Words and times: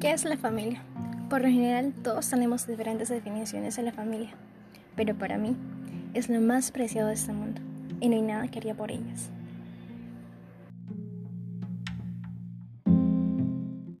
¿Qué 0.00 0.12
es 0.12 0.24
la 0.24 0.38
familia? 0.38 0.82
Por 1.28 1.42
lo 1.42 1.48
general 1.48 1.92
todos 2.02 2.30
tenemos 2.30 2.66
diferentes 2.66 3.10
definiciones 3.10 3.76
de 3.76 3.82
la 3.82 3.92
familia, 3.92 4.30
pero 4.96 5.14
para 5.14 5.36
mí 5.36 5.54
es 6.14 6.30
lo 6.30 6.40
más 6.40 6.70
preciado 6.70 7.08
de 7.08 7.14
este 7.14 7.34
mundo 7.34 7.60
y 8.00 8.08
no 8.08 8.16
hay 8.16 8.22
nada 8.22 8.48
que 8.48 8.60
haría 8.60 8.74
por 8.74 8.90
ellas. 8.90 9.28